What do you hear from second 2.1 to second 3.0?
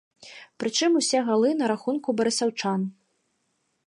барысаўчан.